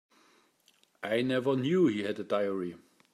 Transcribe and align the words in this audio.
I 1.03 1.21
never 1.21 1.55
knew 1.55 1.85
he 1.85 2.01
had 2.01 2.17
a 2.19 2.23
diary. 2.23 2.75